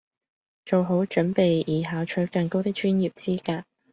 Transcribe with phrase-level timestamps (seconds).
[0.65, 3.65] 做好準備以考取更高的專業資格